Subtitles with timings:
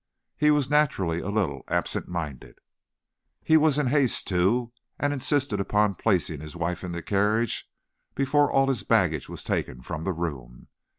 [0.35, 2.57] he was naturally a little absentminded.
[3.43, 7.69] He was in haste, too, and insisted upon placing his wife in the carriage
[8.15, 10.69] before all his baggage was taken from the room.